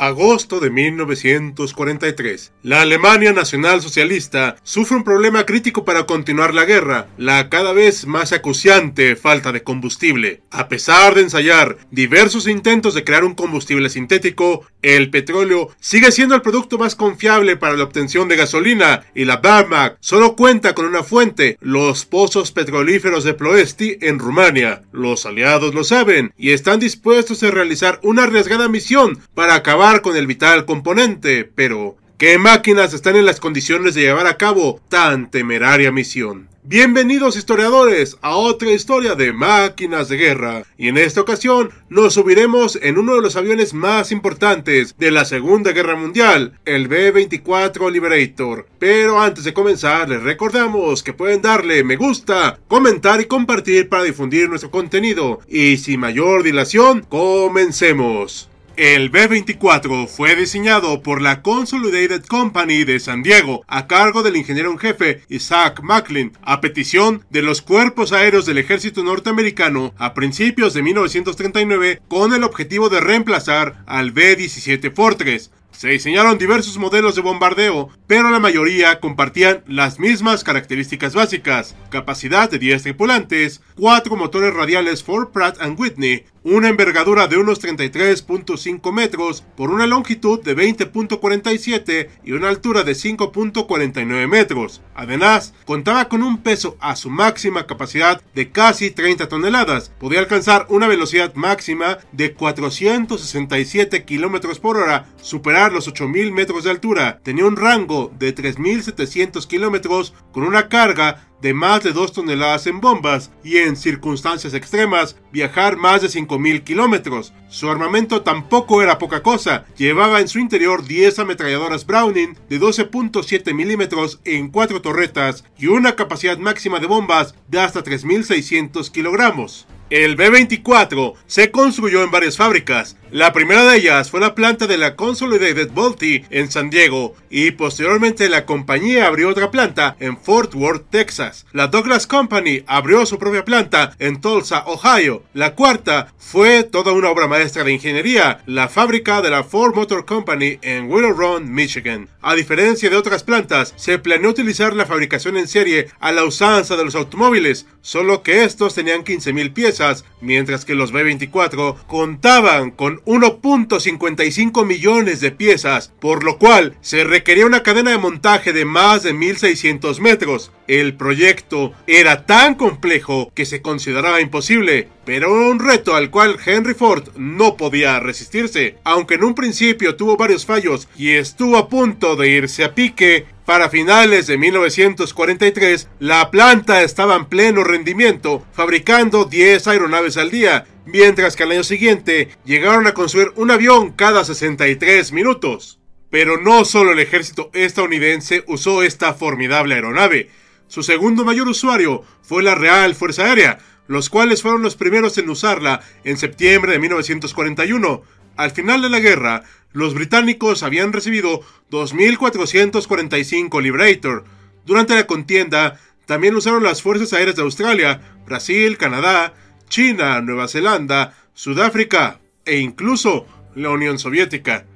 Agosto 0.00 0.60
de 0.60 0.70
1943. 0.70 2.52
La 2.62 2.80
Alemania 2.80 3.34
Nacional 3.34 3.82
Socialista 3.82 4.56
sufre 4.62 4.96
un 4.96 5.04
problema 5.04 5.44
crítico 5.44 5.84
para 5.84 6.06
continuar 6.06 6.54
la 6.54 6.64
guerra, 6.64 7.08
la 7.18 7.50
cada 7.50 7.74
vez 7.74 8.06
más 8.06 8.32
acuciante 8.32 9.14
falta 9.14 9.52
de 9.52 9.62
combustible. 9.62 10.40
A 10.50 10.68
pesar 10.68 11.14
de 11.14 11.20
ensayar 11.20 11.76
diversos 11.90 12.48
intentos 12.48 12.94
de 12.94 13.04
crear 13.04 13.24
un 13.24 13.34
combustible 13.34 13.90
sintético, 13.90 14.66
el 14.80 15.10
petróleo 15.10 15.68
sigue 15.80 16.12
siendo 16.12 16.34
el 16.34 16.40
producto 16.40 16.78
más 16.78 16.94
confiable 16.94 17.58
para 17.58 17.76
la 17.76 17.84
obtención 17.84 18.26
de 18.28 18.36
gasolina 18.36 19.04
y 19.14 19.26
la 19.26 19.38
Wehrmacht 19.44 19.96
solo 20.00 20.34
cuenta 20.34 20.74
con 20.74 20.86
una 20.86 21.02
fuente, 21.02 21.58
los 21.60 22.06
pozos 22.06 22.52
petrolíferos 22.52 23.24
de 23.24 23.34
Ploesti 23.34 23.98
en 24.00 24.18
Rumania. 24.18 24.80
Los 24.92 25.26
aliados 25.26 25.74
lo 25.74 25.84
saben 25.84 26.32
y 26.38 26.52
están 26.52 26.80
dispuestos 26.80 27.42
a 27.42 27.50
realizar 27.50 28.00
una 28.02 28.22
arriesgada 28.22 28.66
misión 28.66 29.20
para 29.34 29.56
acabar 29.56 29.89
con 29.98 30.16
el 30.16 30.28
vital 30.28 30.66
componente, 30.66 31.44
pero 31.44 31.96
¿qué 32.16 32.38
máquinas 32.38 32.94
están 32.94 33.16
en 33.16 33.26
las 33.26 33.40
condiciones 33.40 33.94
de 33.94 34.02
llevar 34.02 34.28
a 34.28 34.36
cabo 34.36 34.80
tan 34.88 35.32
temeraria 35.32 35.90
misión? 35.90 36.48
Bienvenidos 36.62 37.36
historiadores 37.36 38.16
a 38.22 38.36
otra 38.36 38.70
historia 38.70 39.16
de 39.16 39.32
máquinas 39.32 40.08
de 40.08 40.16
guerra 40.16 40.62
y 40.78 40.86
en 40.86 40.96
esta 40.96 41.20
ocasión 41.20 41.70
nos 41.88 42.14
subiremos 42.14 42.78
en 42.80 42.98
uno 42.98 43.16
de 43.16 43.20
los 43.20 43.34
aviones 43.34 43.74
más 43.74 44.12
importantes 44.12 44.94
de 44.96 45.10
la 45.10 45.24
Segunda 45.24 45.72
Guerra 45.72 45.96
Mundial, 45.96 46.56
el 46.66 46.86
B-24 46.86 47.90
Liberator. 47.90 48.68
Pero 48.78 49.20
antes 49.20 49.42
de 49.42 49.52
comenzar 49.52 50.08
les 50.08 50.22
recordamos 50.22 51.02
que 51.02 51.14
pueden 51.14 51.42
darle 51.42 51.82
me 51.82 51.96
gusta, 51.96 52.60
comentar 52.68 53.20
y 53.20 53.24
compartir 53.24 53.88
para 53.88 54.04
difundir 54.04 54.48
nuestro 54.48 54.70
contenido 54.70 55.40
y 55.48 55.78
sin 55.78 55.98
mayor 55.98 56.44
dilación, 56.44 57.04
comencemos. 57.08 58.49
El 58.82 59.10
B-24 59.10 60.08
fue 60.08 60.34
diseñado 60.34 61.02
por 61.02 61.20
la 61.20 61.42
Consolidated 61.42 62.24
Company 62.24 62.84
de 62.84 62.98
San 62.98 63.22
Diego 63.22 63.62
a 63.68 63.86
cargo 63.86 64.22
del 64.22 64.36
ingeniero 64.36 64.70
en 64.70 64.78
jefe 64.78 65.20
Isaac 65.28 65.82
Macklin 65.82 66.32
a 66.40 66.62
petición 66.62 67.22
de 67.28 67.42
los 67.42 67.60
cuerpos 67.60 68.12
aéreos 68.12 68.46
del 68.46 68.56
ejército 68.56 69.04
norteamericano 69.04 69.92
a 69.98 70.14
principios 70.14 70.72
de 70.72 70.80
1939 70.80 72.00
con 72.08 72.32
el 72.32 72.42
objetivo 72.42 72.88
de 72.88 73.00
reemplazar 73.00 73.84
al 73.84 74.12
B-17 74.12 74.94
Fortress. 74.94 75.50
Se 75.72 75.88
diseñaron 75.88 76.36
diversos 76.36 76.78
modelos 76.78 77.14
de 77.14 77.22
bombardeo, 77.22 77.90
pero 78.06 78.30
la 78.30 78.40
mayoría 78.40 78.98
compartían 78.98 79.62
las 79.66 80.00
mismas 80.00 80.42
características 80.42 81.14
básicas: 81.14 81.76
capacidad 81.90 82.50
de 82.50 82.58
10 82.58 82.82
tripulantes, 82.82 83.62
4 83.76 84.16
motores 84.16 84.52
radiales 84.52 85.04
Ford 85.04 85.28
Pratt 85.28 85.58
Whitney, 85.78 86.24
una 86.42 86.68
envergadura 86.68 87.26
de 87.26 87.36
unos 87.36 87.62
33.5 87.62 88.92
metros 88.92 89.44
por 89.56 89.70
una 89.70 89.86
longitud 89.86 90.42
de 90.42 90.56
20.47 90.56 92.08
y 92.24 92.32
una 92.32 92.48
altura 92.48 92.82
de 92.82 92.92
5.49 92.92 94.26
metros. 94.26 94.80
Además, 94.94 95.54
contaba 95.64 96.08
con 96.08 96.22
un 96.22 96.38
peso 96.38 96.76
a 96.80 96.96
su 96.96 97.10
máxima 97.10 97.66
capacidad 97.66 98.22
de 98.34 98.50
casi 98.50 98.90
30 98.90 99.28
toneladas. 99.28 99.92
Podía 99.98 100.20
alcanzar 100.20 100.66
una 100.68 100.88
velocidad 100.88 101.34
máxima 101.34 101.98
de 102.12 102.32
467 102.34 104.04
kilómetros 104.04 104.58
por 104.58 104.76
hora, 104.76 105.06
superar 105.20 105.72
los 105.72 105.88
8.000 105.88 106.32
metros 106.32 106.64
de 106.64 106.70
altura. 106.70 107.20
Tenía 107.22 107.44
un 107.44 107.56
rango 107.56 108.12
de 108.18 108.34
3.700 108.34 109.46
kilómetros 109.46 110.14
con 110.32 110.44
una 110.44 110.68
carga 110.68 111.29
de 111.42 111.54
más 111.54 111.82
de 111.82 111.92
2 111.92 112.12
toneladas 112.12 112.66
en 112.66 112.80
bombas 112.80 113.30
y 113.42 113.58
en 113.58 113.76
circunstancias 113.76 114.54
extremas 114.54 115.16
viajar 115.32 115.76
más 115.76 116.02
de 116.02 116.08
5.000 116.08 116.64
kilómetros. 116.64 117.32
Su 117.48 117.70
armamento 117.70 118.22
tampoco 118.22 118.82
era 118.82 118.98
poca 118.98 119.22
cosa, 119.22 119.64
llevaba 119.76 120.20
en 120.20 120.28
su 120.28 120.38
interior 120.38 120.84
10 120.84 121.18
ametralladoras 121.18 121.86
Browning 121.86 122.36
de 122.48 122.60
12.7 122.60 123.54
milímetros 123.54 124.20
en 124.24 124.50
4 124.50 124.82
torretas 124.82 125.44
y 125.58 125.66
una 125.66 125.96
capacidad 125.96 126.38
máxima 126.38 126.78
de 126.78 126.86
bombas 126.86 127.34
de 127.48 127.60
hasta 127.60 127.82
3.600 127.82 128.90
kilogramos. 128.90 129.66
El 129.90 130.14
B-24 130.14 131.14
se 131.26 131.50
construyó 131.50 132.04
en 132.04 132.12
varias 132.12 132.36
fábricas, 132.36 132.96
la 133.12 133.32
primera 133.32 133.64
de 133.64 133.76
ellas 133.76 134.08
fue 134.08 134.20
la 134.20 134.36
planta 134.36 134.68
de 134.68 134.78
la 134.78 134.94
Consolidated 134.94 135.72
Bolte 135.72 136.24
en 136.30 136.48
San 136.48 136.70
Diego 136.70 137.16
y 137.28 137.50
posteriormente 137.50 138.28
la 138.28 138.46
compañía 138.46 139.08
abrió 139.08 139.28
otra 139.28 139.50
planta 139.50 139.96
en 139.98 140.16
Fort 140.16 140.54
Worth, 140.54 140.90
Texas. 140.90 141.44
La 141.52 141.66
Douglas 141.66 142.06
Company 142.06 142.62
abrió 142.68 143.04
su 143.06 143.18
propia 143.18 143.44
planta 143.44 143.96
en 143.98 144.20
Tulsa, 144.20 144.62
Ohio. 144.64 145.24
La 145.34 145.56
cuarta 145.56 146.12
fue 146.18 146.62
toda 146.62 146.92
una 146.92 147.10
obra 147.10 147.26
maestra 147.26 147.64
de 147.64 147.72
ingeniería, 147.72 148.42
la 148.46 148.68
fábrica 148.68 149.20
de 149.22 149.30
la 149.30 149.42
Ford 149.42 149.74
Motor 149.74 150.04
Company 150.04 150.60
en 150.62 150.88
Willow 150.88 151.12
Run, 151.12 151.52
Michigan. 151.52 152.08
A 152.22 152.36
diferencia 152.36 152.90
de 152.90 152.96
otras 152.96 153.24
plantas, 153.24 153.74
se 153.76 153.98
planeó 153.98 154.30
utilizar 154.30 154.76
la 154.76 154.86
fabricación 154.86 155.36
en 155.36 155.48
serie 155.48 155.88
a 155.98 156.12
la 156.12 156.24
usanza 156.24 156.76
de 156.76 156.84
los 156.84 156.94
automóviles, 156.94 157.66
solo 157.80 158.22
que 158.22 158.44
estos 158.44 158.74
tenían 158.74 159.02
15.000 159.02 159.52
piezas, 159.52 159.79
mientras 160.20 160.64
que 160.64 160.74
los 160.74 160.92
B-24 160.92 161.76
contaban 161.86 162.70
con 162.70 163.00
1.55 163.04 164.66
millones 164.66 165.20
de 165.20 165.30
piezas, 165.30 165.92
por 166.00 166.24
lo 166.24 166.38
cual 166.38 166.76
se 166.80 167.04
requería 167.04 167.46
una 167.46 167.62
cadena 167.62 167.90
de 167.90 167.98
montaje 167.98 168.52
de 168.52 168.64
más 168.64 169.02
de 169.02 169.12
1600 169.12 170.00
metros. 170.00 170.52
El 170.66 170.94
proyecto 170.94 171.72
era 171.86 172.26
tan 172.26 172.54
complejo 172.54 173.32
que 173.34 173.46
se 173.46 173.60
consideraba 173.62 174.20
imposible, 174.20 174.88
pero 175.04 175.32
un 175.32 175.58
reto 175.58 175.96
al 175.96 176.10
cual 176.10 176.36
Henry 176.44 176.74
Ford 176.74 177.08
no 177.16 177.56
podía 177.56 177.98
resistirse, 177.98 178.76
aunque 178.84 179.14
en 179.14 179.24
un 179.24 179.34
principio 179.34 179.96
tuvo 179.96 180.16
varios 180.16 180.46
fallos 180.46 180.88
y 180.96 181.10
estuvo 181.10 181.56
a 181.56 181.68
punto 181.68 182.16
de 182.16 182.28
irse 182.28 182.64
a 182.64 182.74
pique. 182.74 183.26
Para 183.50 183.68
finales 183.68 184.28
de 184.28 184.38
1943, 184.38 185.88
la 185.98 186.30
planta 186.30 186.84
estaba 186.84 187.16
en 187.16 187.24
pleno 187.24 187.64
rendimiento, 187.64 188.46
fabricando 188.52 189.24
10 189.24 189.66
aeronaves 189.66 190.16
al 190.18 190.30
día, 190.30 190.66
mientras 190.86 191.34
que 191.34 191.42
al 191.42 191.50
año 191.50 191.64
siguiente 191.64 192.28
llegaron 192.44 192.86
a 192.86 192.94
construir 192.94 193.32
un 193.34 193.50
avión 193.50 193.90
cada 193.90 194.24
63 194.24 195.10
minutos. 195.10 195.80
Pero 196.10 196.40
no 196.40 196.64
solo 196.64 196.92
el 196.92 197.00
ejército 197.00 197.50
estadounidense 197.52 198.44
usó 198.46 198.84
esta 198.84 199.14
formidable 199.14 199.74
aeronave, 199.74 200.30
su 200.68 200.84
segundo 200.84 201.24
mayor 201.24 201.48
usuario 201.48 202.04
fue 202.22 202.44
la 202.44 202.54
Real 202.54 202.94
Fuerza 202.94 203.24
Aérea, 203.24 203.58
los 203.88 204.10
cuales 204.10 204.42
fueron 204.42 204.62
los 204.62 204.76
primeros 204.76 205.18
en 205.18 205.28
usarla 205.28 205.80
en 206.04 206.18
septiembre 206.18 206.70
de 206.70 206.78
1941. 206.78 208.02
Al 208.36 208.52
final 208.52 208.80
de 208.80 208.90
la 208.90 209.00
guerra, 209.00 209.42
los 209.72 209.94
británicos 209.94 210.62
habían 210.62 210.92
recibido 210.92 211.40
2.445 211.70 213.62
Liberator. 213.62 214.24
Durante 214.66 214.94
la 214.94 215.06
contienda, 215.06 215.80
también 216.06 216.34
usaron 216.34 216.62
las 216.62 216.82
Fuerzas 216.82 217.12
Aéreas 217.12 217.36
de 217.36 217.42
Australia, 217.42 218.00
Brasil, 218.26 218.76
Canadá, 218.78 219.34
China, 219.68 220.20
Nueva 220.20 220.48
Zelanda, 220.48 221.14
Sudáfrica 221.34 222.20
e 222.44 222.58
incluso 222.58 223.26
la 223.54 223.70
Unión 223.70 223.98
Soviética. 223.98 224.66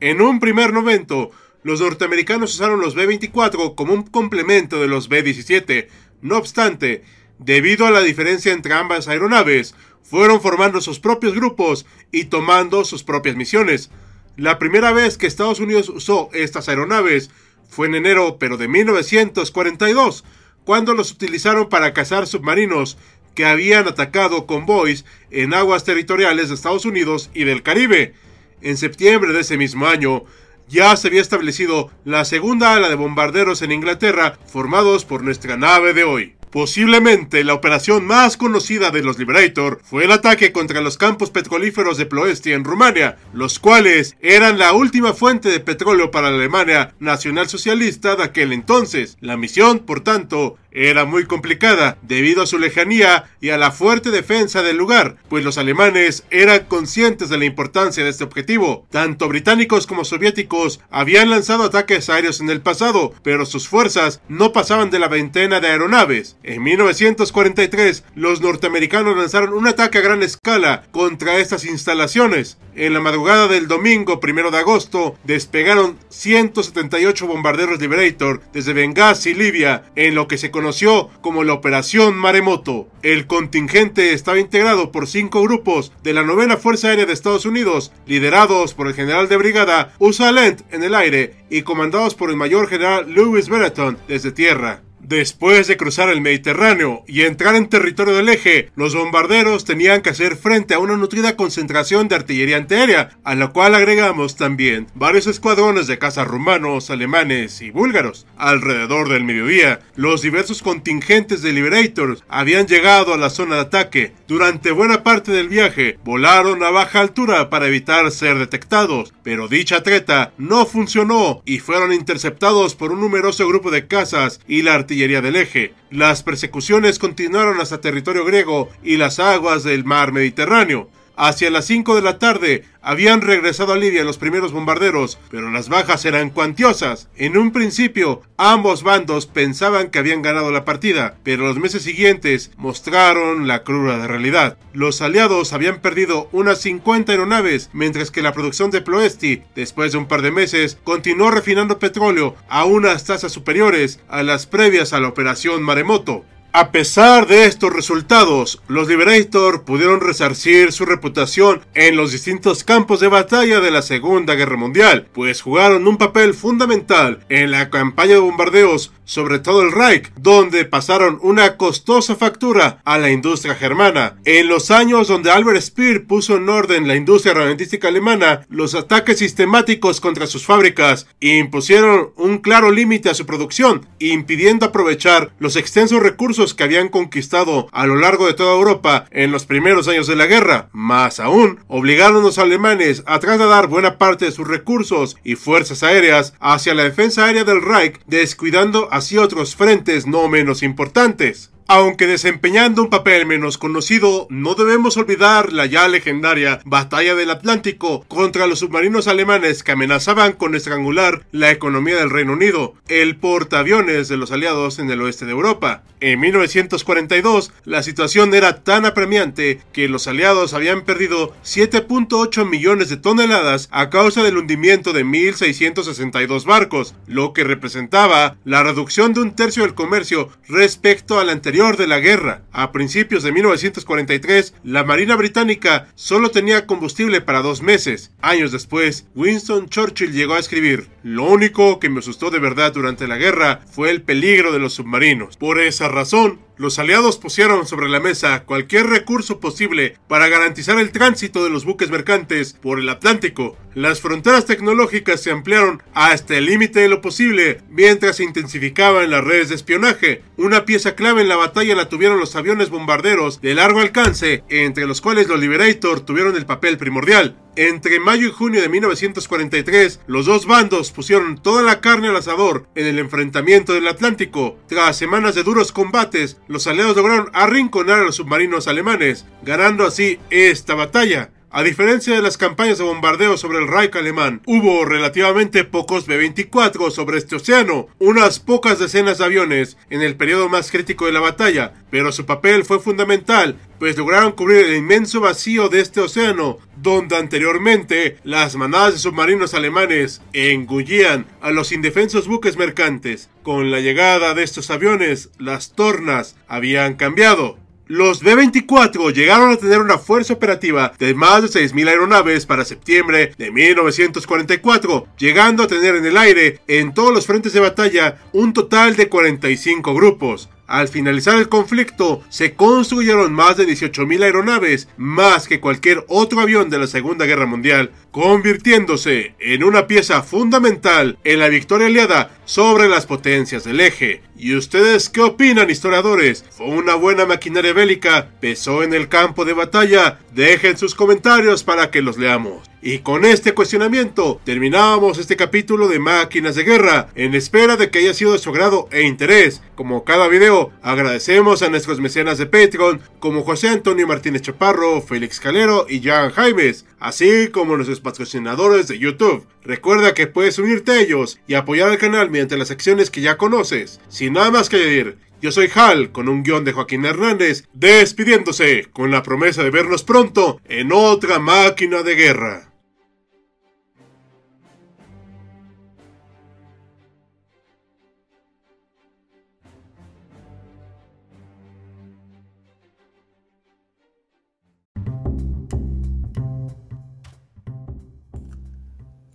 En 0.00 0.20
un 0.20 0.40
primer 0.40 0.72
momento, 0.72 1.30
los 1.62 1.80
norteamericanos 1.80 2.54
usaron 2.54 2.80
los 2.80 2.96
B-24 2.96 3.76
como 3.76 3.94
un 3.94 4.02
complemento 4.02 4.80
de 4.80 4.88
los 4.88 5.08
B-17. 5.08 5.86
No 6.20 6.36
obstante, 6.36 7.04
debido 7.38 7.86
a 7.86 7.92
la 7.92 8.00
diferencia 8.00 8.52
entre 8.52 8.74
ambas 8.74 9.06
aeronaves, 9.06 9.76
fueron 10.02 10.40
formando 10.40 10.80
sus 10.80 10.98
propios 10.98 11.34
grupos 11.34 11.86
y 12.10 12.24
tomando 12.24 12.84
sus 12.84 13.04
propias 13.04 13.36
misiones. 13.36 13.90
La 14.36 14.58
primera 14.58 14.92
vez 14.92 15.18
que 15.18 15.26
Estados 15.26 15.60
Unidos 15.60 15.90
usó 15.90 16.30
estas 16.32 16.68
aeronaves 16.68 17.30
fue 17.68 17.86
en 17.86 17.96
enero 17.96 18.38
pero 18.38 18.56
de 18.56 18.66
1942, 18.66 20.24
cuando 20.64 20.94
los 20.94 21.10
utilizaron 21.12 21.68
para 21.68 21.92
cazar 21.92 22.26
submarinos 22.26 22.96
que 23.34 23.44
habían 23.44 23.88
atacado 23.88 24.46
convoys 24.46 25.04
en 25.30 25.52
aguas 25.52 25.84
territoriales 25.84 26.48
de 26.48 26.54
Estados 26.54 26.86
Unidos 26.86 27.30
y 27.34 27.44
del 27.44 27.62
Caribe. 27.62 28.14
En 28.62 28.76
septiembre 28.76 29.32
de 29.32 29.40
ese 29.40 29.58
mismo 29.58 29.86
año, 29.86 30.24
ya 30.68 30.96
se 30.96 31.08
había 31.08 31.20
establecido 31.20 31.90
la 32.04 32.24
segunda 32.24 32.74
ala 32.74 32.88
de 32.88 32.94
bombarderos 32.94 33.60
en 33.60 33.72
Inglaterra, 33.72 34.38
formados 34.46 35.04
por 35.04 35.22
nuestra 35.22 35.56
nave 35.56 35.92
de 35.92 36.04
hoy. 36.04 36.36
Posiblemente 36.52 37.44
la 37.44 37.54
operación 37.54 38.04
más 38.04 38.36
conocida 38.36 38.90
de 38.90 39.02
los 39.02 39.18
Liberator 39.18 39.80
fue 39.82 40.04
el 40.04 40.12
ataque 40.12 40.52
contra 40.52 40.82
los 40.82 40.98
campos 40.98 41.30
petrolíferos 41.30 41.96
de 41.96 42.04
Ploesti 42.04 42.52
en 42.52 42.62
Rumania, 42.62 43.16
los 43.32 43.58
cuales 43.58 44.18
eran 44.20 44.58
la 44.58 44.74
última 44.74 45.14
fuente 45.14 45.48
de 45.48 45.60
petróleo 45.60 46.10
para 46.10 46.30
la 46.30 46.36
Alemania 46.36 46.92
nacionalsocialista 47.00 48.16
de 48.16 48.24
aquel 48.24 48.52
entonces. 48.52 49.16
La 49.20 49.38
misión, 49.38 49.78
por 49.78 50.00
tanto, 50.00 50.58
era 50.72 51.04
muy 51.04 51.26
complicada 51.26 51.98
debido 52.02 52.42
a 52.42 52.46
su 52.46 52.58
lejanía 52.58 53.30
y 53.40 53.50
a 53.50 53.58
la 53.58 53.70
fuerte 53.70 54.10
defensa 54.10 54.62
del 54.62 54.76
lugar, 54.76 55.16
pues 55.28 55.44
los 55.44 55.58
alemanes 55.58 56.24
eran 56.30 56.64
conscientes 56.66 57.28
de 57.28 57.38
la 57.38 57.44
importancia 57.44 58.04
de 58.04 58.10
este 58.10 58.24
objetivo. 58.24 58.86
Tanto 58.90 59.28
británicos 59.28 59.86
como 59.86 60.04
soviéticos 60.04 60.80
habían 60.90 61.30
lanzado 61.30 61.64
ataques 61.64 62.08
aéreos 62.08 62.40
en 62.40 62.50
el 62.50 62.60
pasado, 62.60 63.12
pero 63.22 63.46
sus 63.46 63.68
fuerzas 63.68 64.20
no 64.28 64.52
pasaban 64.52 64.90
de 64.90 64.98
la 64.98 65.08
veintena 65.08 65.60
de 65.60 65.68
aeronaves. 65.68 66.36
En 66.42 66.62
1943, 66.62 68.04
los 68.14 68.40
norteamericanos 68.40 69.16
lanzaron 69.16 69.52
un 69.52 69.66
ataque 69.66 69.98
a 69.98 70.02
gran 70.02 70.22
escala 70.22 70.84
contra 70.90 71.38
estas 71.38 71.64
instalaciones. 71.64 72.58
En 72.74 72.94
la 72.94 73.00
madrugada 73.00 73.48
del 73.48 73.68
domingo 73.68 74.18
primero 74.18 74.50
de 74.50 74.58
agosto, 74.58 75.16
despegaron 75.24 75.98
178 76.08 77.26
bombarderos 77.26 77.80
Liberator 77.80 78.40
desde 78.52 78.72
Benghazi, 78.72 79.34
Libia, 79.34 79.84
en 79.94 80.14
lo 80.14 80.26
que 80.26 80.38
se 80.38 80.50
conoció 80.50 81.10
como 81.20 81.44
la 81.44 81.52
Operación 81.52 82.14
Maremoto. 82.16 82.88
El 83.02 83.26
contingente 83.26 84.14
estaba 84.14 84.38
integrado 84.38 84.90
por 84.90 85.06
cinco 85.06 85.42
grupos 85.42 85.92
de 86.02 86.14
la 86.14 86.22
novena 86.22 86.56
Fuerza 86.56 86.88
Aérea 86.88 87.04
de 87.04 87.12
Estados 87.12 87.44
Unidos, 87.44 87.92
liderados 88.06 88.72
por 88.72 88.86
el 88.86 88.94
general 88.94 89.28
de 89.28 89.36
brigada 89.36 89.92
Usa 89.98 90.32
Lent 90.32 90.62
en 90.70 90.82
el 90.82 90.94
aire 90.94 91.44
y 91.50 91.62
comandados 91.62 92.14
por 92.14 92.30
el 92.30 92.36
mayor 92.36 92.68
general 92.68 93.12
Lewis 93.12 93.50
Brereton 93.50 93.98
desde 94.08 94.32
tierra. 94.32 94.82
Después 95.12 95.66
de 95.66 95.76
cruzar 95.76 96.08
el 96.08 96.22
Mediterráneo 96.22 97.04
y 97.06 97.20
entrar 97.24 97.54
en 97.54 97.68
territorio 97.68 98.14
del 98.14 98.30
eje, 98.30 98.70
los 98.76 98.94
bombarderos 98.94 99.66
tenían 99.66 100.00
que 100.00 100.08
hacer 100.08 100.36
frente 100.36 100.72
a 100.72 100.78
una 100.78 100.96
nutrida 100.96 101.36
concentración 101.36 102.08
de 102.08 102.14
artillería 102.14 102.56
antiaérea, 102.56 103.10
a 103.22 103.34
la 103.34 103.48
cual 103.48 103.74
agregamos 103.74 104.36
también 104.36 104.86
varios 104.94 105.26
escuadrones 105.26 105.86
de 105.86 105.98
cazas 105.98 106.26
rumanos, 106.26 106.88
alemanes 106.88 107.60
y 107.60 107.70
búlgaros. 107.70 108.26
Alrededor 108.38 109.10
del 109.10 109.24
mediodía, 109.24 109.80
los 109.96 110.22
diversos 110.22 110.62
contingentes 110.62 111.42
de 111.42 111.52
Liberators 111.52 112.24
habían 112.30 112.66
llegado 112.66 113.12
a 113.12 113.18
la 113.18 113.28
zona 113.28 113.56
de 113.56 113.60
ataque. 113.60 114.12
Durante 114.28 114.70
buena 114.70 115.02
parte 115.02 115.30
del 115.30 115.50
viaje, 115.50 115.98
volaron 116.04 116.64
a 116.64 116.70
baja 116.70 117.00
altura 117.00 117.50
para 117.50 117.66
evitar 117.66 118.10
ser 118.12 118.38
detectados, 118.38 119.12
pero 119.22 119.46
dicha 119.46 119.82
treta 119.82 120.32
no 120.38 120.64
funcionó 120.64 121.42
y 121.44 121.58
fueron 121.58 121.92
interceptados 121.92 122.74
por 122.74 122.92
un 122.92 123.00
numeroso 123.00 123.46
grupo 123.46 123.70
de 123.70 123.86
cazas 123.86 124.40
y 124.48 124.62
la 124.62 124.72
artillería 124.72 125.01
del 125.08 125.36
eje. 125.36 125.74
Las 125.90 126.22
persecuciones 126.22 126.98
continuaron 126.98 127.60
hasta 127.60 127.80
territorio 127.80 128.24
griego 128.24 128.68
y 128.82 128.96
las 128.96 129.18
aguas 129.18 129.64
del 129.64 129.84
mar 129.84 130.12
Mediterráneo. 130.12 130.88
Hacia 131.16 131.50
las 131.50 131.66
5 131.66 131.94
de 131.94 132.02
la 132.02 132.18
tarde 132.18 132.64
habían 132.80 133.20
regresado 133.20 133.72
a 133.72 133.76
Libia 133.76 134.02
los 134.02 134.18
primeros 134.18 134.52
bombarderos, 134.52 135.18
pero 135.30 135.50
las 135.50 135.68
bajas 135.68 136.04
eran 136.04 136.30
cuantiosas. 136.30 137.08
En 137.16 137.36
un 137.36 137.52
principio, 137.52 138.22
ambos 138.36 138.82
bandos 138.82 139.26
pensaban 139.26 139.90
que 139.90 139.98
habían 139.98 140.22
ganado 140.22 140.50
la 140.50 140.64
partida, 140.64 141.16
pero 141.22 141.46
los 141.46 141.58
meses 141.58 141.82
siguientes 141.82 142.50
mostraron 142.56 143.46
la 143.46 143.62
cruda 143.62 144.06
realidad. 144.06 144.58
Los 144.72 145.02
aliados 145.02 145.52
habían 145.52 145.80
perdido 145.80 146.28
unas 146.32 146.60
50 146.60 147.12
aeronaves, 147.12 147.70
mientras 147.72 148.10
que 148.10 148.22
la 148.22 148.32
producción 148.32 148.70
de 148.70 148.80
Ploesti, 148.80 149.42
después 149.54 149.92
de 149.92 149.98
un 149.98 150.08
par 150.08 150.22
de 150.22 150.32
meses, 150.32 150.78
continuó 150.82 151.30
refinando 151.30 151.78
petróleo 151.78 152.34
a 152.48 152.64
unas 152.64 153.04
tasas 153.04 153.32
superiores 153.32 154.00
a 154.08 154.22
las 154.22 154.46
previas 154.46 154.92
a 154.92 155.00
la 155.00 155.08
operación 155.08 155.62
Maremoto. 155.62 156.24
A 156.54 156.70
pesar 156.70 157.28
de 157.28 157.46
estos 157.46 157.72
resultados, 157.72 158.60
los 158.68 158.86
Liberator 158.86 159.64
pudieron 159.64 160.02
resarcir 160.02 160.70
su 160.70 160.84
reputación 160.84 161.64
en 161.72 161.96
los 161.96 162.12
distintos 162.12 162.62
campos 162.62 163.00
de 163.00 163.08
batalla 163.08 163.60
de 163.60 163.70
la 163.70 163.80
Segunda 163.80 164.34
Guerra 164.34 164.58
Mundial, 164.58 165.08
pues 165.14 165.40
jugaron 165.40 165.88
un 165.88 165.96
papel 165.96 166.34
fundamental 166.34 167.24
en 167.30 167.52
la 167.52 167.70
campaña 167.70 168.12
de 168.12 168.18
bombardeos 168.18 168.92
sobre 169.04 169.38
todo 169.38 169.62
el 169.62 169.72
Reich, 169.72 170.10
donde 170.16 170.64
pasaron 170.64 171.18
una 171.22 171.56
costosa 171.56 172.16
factura 172.16 172.80
a 172.84 172.98
la 172.98 173.10
industria 173.10 173.54
germana. 173.54 174.16
En 174.24 174.48
los 174.48 174.70
años 174.70 175.08
donde 175.08 175.30
Albert 175.30 175.60
Speer 175.60 176.06
puso 176.06 176.36
en 176.36 176.48
orden 176.48 176.88
la 176.88 176.96
industria 176.96 177.32
armamentística 177.32 177.88
alemana, 177.88 178.46
los 178.48 178.74
ataques 178.74 179.18
sistemáticos 179.18 180.00
contra 180.00 180.26
sus 180.26 180.46
fábricas 180.46 181.06
impusieron 181.20 182.10
un 182.16 182.38
claro 182.38 182.70
límite 182.70 183.10
a 183.10 183.14
su 183.14 183.26
producción, 183.26 183.86
impidiendo 183.98 184.66
aprovechar 184.66 185.32
los 185.38 185.56
extensos 185.56 186.02
recursos 186.02 186.41
que 186.54 186.64
habían 186.64 186.88
conquistado 186.88 187.68
a 187.72 187.86
lo 187.86 187.96
largo 187.96 188.26
de 188.26 188.34
toda 188.34 188.54
Europa 188.54 189.06
en 189.12 189.30
los 189.30 189.46
primeros 189.46 189.86
años 189.86 190.08
de 190.08 190.16
la 190.16 190.26
guerra. 190.26 190.68
Más 190.72 191.20
aún, 191.20 191.60
obligaron 191.68 192.18
a 192.18 192.26
los 192.26 192.38
alemanes 192.38 193.04
a 193.06 193.20
trasladar 193.20 193.68
buena 193.68 193.98
parte 193.98 194.24
de 194.24 194.32
sus 194.32 194.48
recursos 194.48 195.16
y 195.22 195.36
fuerzas 195.36 195.82
aéreas 195.84 196.34
hacia 196.40 196.74
la 196.74 196.82
defensa 196.82 197.24
aérea 197.24 197.44
del 197.44 197.62
Reich, 197.62 198.00
descuidando 198.06 198.88
así 198.90 199.18
otros 199.18 199.54
frentes 199.54 200.06
no 200.06 200.28
menos 200.28 200.64
importantes. 200.64 201.51
Aunque 201.74 202.06
desempeñando 202.06 202.82
un 202.82 202.90
papel 202.90 203.24
menos 203.24 203.56
conocido, 203.56 204.26
no 204.28 204.54
debemos 204.54 204.98
olvidar 204.98 205.54
la 205.54 205.64
ya 205.64 205.88
legendaria 205.88 206.60
Batalla 206.66 207.14
del 207.14 207.30
Atlántico 207.30 208.04
contra 208.08 208.46
los 208.46 208.58
submarinos 208.58 209.08
alemanes 209.08 209.62
que 209.62 209.72
amenazaban 209.72 210.32
con 210.32 210.54
estrangular 210.54 211.24
la 211.32 211.50
economía 211.50 211.96
del 211.96 212.10
Reino 212.10 212.34
Unido, 212.34 212.74
el 212.88 213.16
portaaviones 213.16 214.08
de 214.08 214.18
los 214.18 214.32
aliados 214.32 214.80
en 214.80 214.90
el 214.90 215.00
oeste 215.00 215.24
de 215.24 215.32
Europa. 215.32 215.82
En 216.00 216.20
1942, 216.20 217.52
la 217.64 217.82
situación 217.82 218.34
era 218.34 218.64
tan 218.64 218.84
apremiante 218.84 219.62
que 219.72 219.88
los 219.88 220.08
aliados 220.08 220.52
habían 220.52 220.82
perdido 220.82 221.32
7.8 221.42 222.46
millones 222.46 222.90
de 222.90 222.98
toneladas 222.98 223.70
a 223.70 223.88
causa 223.88 224.22
del 224.22 224.36
hundimiento 224.36 224.92
de 224.92 225.06
1.662 225.06 226.44
barcos, 226.44 226.94
lo 227.06 227.32
que 227.32 227.44
representaba 227.44 228.36
la 228.44 228.62
reducción 228.62 229.14
de 229.14 229.20
un 229.20 229.34
tercio 229.34 229.62
del 229.62 229.74
comercio 229.74 230.28
respecto 230.48 231.18
al 231.18 231.30
anterior 231.30 231.61
de 231.62 231.86
la 231.86 232.00
guerra. 232.00 232.42
A 232.50 232.72
principios 232.72 233.22
de 233.22 233.30
1943, 233.30 234.54
la 234.64 234.82
Marina 234.82 235.14
Británica 235.14 235.86
solo 235.94 236.32
tenía 236.32 236.66
combustible 236.66 237.20
para 237.20 237.40
dos 237.40 237.62
meses. 237.62 238.10
Años 238.20 238.50
después, 238.50 239.06
Winston 239.14 239.68
Churchill 239.68 240.12
llegó 240.12 240.34
a 240.34 240.40
escribir, 240.40 240.88
lo 241.02 241.24
único 241.24 241.80
que 241.80 241.88
me 241.88 242.00
asustó 242.00 242.30
de 242.30 242.38
verdad 242.38 242.72
durante 242.72 243.06
la 243.06 243.16
guerra 243.16 243.60
fue 243.70 243.90
el 243.90 244.02
peligro 244.02 244.52
de 244.52 244.58
los 244.58 244.74
submarinos. 244.74 245.36
Por 245.36 245.60
esa 245.60 245.88
razón, 245.88 246.40
los 246.56 246.78
aliados 246.78 247.16
pusieron 247.16 247.66
sobre 247.66 247.88
la 247.88 247.98
mesa 247.98 248.44
cualquier 248.44 248.86
recurso 248.86 249.40
posible 249.40 249.96
para 250.06 250.28
garantizar 250.28 250.78
el 250.78 250.92
tránsito 250.92 251.42
de 251.42 251.50
los 251.50 251.64
buques 251.64 251.90
mercantes 251.90 252.52
por 252.52 252.78
el 252.78 252.88
Atlántico. 252.88 253.56
Las 253.74 254.00
fronteras 254.00 254.46
tecnológicas 254.46 255.22
se 255.22 255.30
ampliaron 255.30 255.82
hasta 255.94 256.36
el 256.36 256.46
límite 256.46 256.80
de 256.80 256.88
lo 256.88 257.00
posible 257.00 257.60
mientras 257.68 258.16
se 258.16 258.24
intensificaban 258.24 259.10
las 259.10 259.24
redes 259.24 259.48
de 259.48 259.56
espionaje. 259.56 260.22
Una 260.36 260.64
pieza 260.64 260.94
clave 260.94 261.22
en 261.22 261.28
la 261.28 261.36
batalla 261.36 261.74
la 261.74 261.88
tuvieron 261.88 262.20
los 262.20 262.36
aviones 262.36 262.70
bombarderos 262.70 263.40
de 263.40 263.54
largo 263.54 263.80
alcance, 263.80 264.44
entre 264.48 264.86
los 264.86 265.00
cuales 265.00 265.26
los 265.26 265.40
Liberator 265.40 266.00
tuvieron 266.00 266.36
el 266.36 266.46
papel 266.46 266.78
primordial. 266.78 267.36
Entre 267.54 268.00
mayo 268.00 268.28
y 268.28 268.32
junio 268.32 268.62
de 268.62 268.70
1943, 268.70 270.00
los 270.06 270.24
dos 270.24 270.46
bandos 270.46 270.90
pusieron 270.90 271.36
toda 271.36 271.62
la 271.62 271.82
carne 271.82 272.08
al 272.08 272.16
asador 272.16 272.66
en 272.74 272.86
el 272.86 272.98
enfrentamiento 272.98 273.74
del 273.74 273.88
Atlántico. 273.88 274.56
Tras 274.68 274.96
semanas 274.96 275.34
de 275.34 275.42
duros 275.42 275.70
combates, 275.70 276.38
los 276.48 276.66
aliados 276.66 276.96
lograron 276.96 277.28
arrinconar 277.34 278.00
a 278.00 278.04
los 278.04 278.16
submarinos 278.16 278.68
alemanes, 278.68 279.26
ganando 279.42 279.84
así 279.84 280.18
esta 280.30 280.74
batalla. 280.74 281.30
A 281.54 281.62
diferencia 281.62 282.14
de 282.14 282.22
las 282.22 282.38
campañas 282.38 282.78
de 282.78 282.84
bombardeo 282.84 283.36
sobre 283.36 283.58
el 283.58 283.68
Reich 283.68 283.94
alemán, 283.94 284.40
hubo 284.46 284.86
relativamente 284.86 285.64
pocos 285.64 286.06
B-24 286.06 286.90
sobre 286.90 287.18
este 287.18 287.36
océano, 287.36 287.88
unas 287.98 288.40
pocas 288.40 288.78
decenas 288.78 289.18
de 289.18 289.26
aviones 289.26 289.76
en 289.90 290.00
el 290.00 290.16
periodo 290.16 290.48
más 290.48 290.70
crítico 290.70 291.04
de 291.04 291.12
la 291.12 291.20
batalla, 291.20 291.74
pero 291.90 292.10
su 292.10 292.24
papel 292.24 292.64
fue 292.64 292.80
fundamental, 292.80 293.58
pues 293.78 293.98
lograron 293.98 294.32
cubrir 294.32 294.64
el 294.64 294.76
inmenso 294.76 295.20
vacío 295.20 295.68
de 295.68 295.80
este 295.80 296.00
océano, 296.00 296.56
donde 296.82 297.16
anteriormente 297.16 298.18
las 298.24 298.56
manadas 298.56 298.94
de 298.94 298.98
submarinos 298.98 299.54
alemanes 299.54 300.20
engullían 300.32 301.26
a 301.40 301.52
los 301.52 301.72
indefensos 301.72 302.26
buques 302.26 302.56
mercantes. 302.56 303.30
Con 303.42 303.70
la 303.70 303.80
llegada 303.80 304.34
de 304.34 304.42
estos 304.42 304.70
aviones, 304.70 305.30
las 305.38 305.72
tornas 305.74 306.36
habían 306.48 306.94
cambiado. 306.94 307.58
Los 307.86 308.22
B-24 308.22 309.12
llegaron 309.12 309.50
a 309.50 309.56
tener 309.56 309.78
una 309.80 309.98
fuerza 309.98 310.32
operativa 310.34 310.92
de 310.98 311.14
más 311.14 311.42
de 311.42 311.48
6.000 311.60 311.88
aeronaves 311.88 312.46
para 312.46 312.64
septiembre 312.64 313.34
de 313.36 313.50
1944, 313.50 315.08
llegando 315.18 315.62
a 315.62 315.66
tener 315.66 315.96
en 315.96 316.06
el 316.06 316.16
aire, 316.16 316.60
en 316.68 316.94
todos 316.94 317.12
los 317.12 317.26
frentes 317.26 317.52
de 317.52 317.60
batalla, 317.60 318.18
un 318.32 318.54
total 318.54 318.96
de 318.96 319.08
45 319.08 319.94
grupos. 319.94 320.48
Al 320.72 320.88
finalizar 320.88 321.36
el 321.36 321.50
conflicto, 321.50 322.22
se 322.30 322.54
construyeron 322.54 323.34
más 323.34 323.58
de 323.58 323.66
18.000 323.66 324.22
aeronaves, 324.22 324.88
más 324.96 325.46
que 325.46 325.60
cualquier 325.60 326.02
otro 326.08 326.40
avión 326.40 326.70
de 326.70 326.78
la 326.78 326.86
Segunda 326.86 327.26
Guerra 327.26 327.44
Mundial, 327.44 327.92
convirtiéndose 328.10 329.34
en 329.38 329.64
una 329.64 329.86
pieza 329.86 330.22
fundamental 330.22 331.18
en 331.24 331.40
la 331.40 331.48
victoria 331.48 331.88
aliada 331.88 332.38
sobre 332.46 332.88
las 332.88 333.04
potencias 333.04 333.64
del 333.64 333.80
eje. 333.80 334.22
¿Y 334.42 334.56
ustedes 334.56 335.08
qué 335.08 335.20
opinan, 335.20 335.70
historiadores? 335.70 336.44
¿Fue 336.50 336.66
una 336.66 336.96
buena 336.96 337.26
maquinaria 337.26 337.72
bélica? 337.72 338.28
¿Pesó 338.40 338.82
en 338.82 338.92
el 338.92 339.08
campo 339.08 339.44
de 339.44 339.52
batalla? 339.52 340.18
Dejen 340.34 340.76
sus 340.76 340.96
comentarios 340.96 341.62
para 341.62 341.92
que 341.92 342.02
los 342.02 342.18
leamos. 342.18 342.68
Y 342.84 342.98
con 342.98 343.24
este 343.24 343.54
cuestionamiento 343.54 344.40
terminamos 344.42 345.18
este 345.18 345.36
capítulo 345.36 345.86
de 345.86 346.00
Máquinas 346.00 346.56
de 346.56 346.64
Guerra, 346.64 347.06
en 347.14 347.36
espera 347.36 347.76
de 347.76 347.90
que 347.90 348.00
haya 348.00 348.12
sido 348.12 348.32
de 348.32 348.40
su 348.40 348.50
agrado 348.50 348.88
e 348.90 349.02
interés. 349.02 349.62
Como 349.76 350.02
cada 350.02 350.26
video, 350.26 350.72
agradecemos 350.82 351.62
a 351.62 351.68
nuestros 351.68 352.00
mecenas 352.00 352.38
de 352.38 352.46
Patreon, 352.46 353.00
como 353.20 353.44
José 353.44 353.68
Antonio 353.68 354.08
Martínez 354.08 354.42
Chaparro, 354.42 355.00
Félix 355.00 355.38
Calero 355.38 355.86
y 355.88 356.02
Jan 356.02 356.32
Jaimes, 356.32 356.84
así 356.98 357.50
como 357.52 357.76
nuestros 357.76 358.00
patrocinadores 358.00 358.88
de 358.88 358.98
YouTube. 358.98 359.46
Recuerda 359.62 360.12
que 360.12 360.26
puedes 360.26 360.58
unirte 360.58 360.90
a 360.90 361.00
ellos 361.00 361.38
y 361.46 361.54
apoyar 361.54 361.88
al 361.88 361.98
canal 361.98 362.30
mediante 362.30 362.56
las 362.56 362.72
acciones 362.72 363.10
que 363.10 363.20
ya 363.20 363.36
conoces. 363.36 364.00
Nada 364.32 364.50
más 364.50 364.70
que 364.70 364.76
añadir, 364.76 365.18
yo 365.42 365.52
soy 365.52 365.70
Hal, 365.74 366.10
con 366.10 366.30
un 366.30 366.42
guion 366.42 366.64
de 366.64 366.72
Joaquín 366.72 367.04
Hernández, 367.04 367.68
despidiéndose, 367.74 368.86
con 368.90 369.10
la 369.10 369.22
promesa 369.22 369.62
de 369.62 369.68
vernos 369.68 370.04
pronto 370.04 370.58
en 370.64 370.90
otra 370.90 371.38
máquina 371.38 372.02
de 372.02 372.14
guerra. 372.14 372.71